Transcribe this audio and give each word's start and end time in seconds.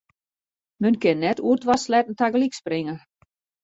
Men 0.85 0.97
kin 1.03 1.21
net 1.25 1.43
oer 1.47 1.59
twa 1.63 1.75
sleatten 1.83 2.19
tagelyk 2.19 2.53
springe. 2.61 2.95